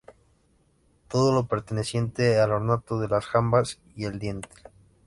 Todo 1.09 1.31
lo 1.31 1.45
perteneciente 1.47 2.39
al 2.39 2.53
ornato 2.53 2.99
de 2.99 3.07
las 3.07 3.23
jambas 3.27 3.79
y 3.95 4.05
el 4.05 4.17
dintel. 4.17 4.49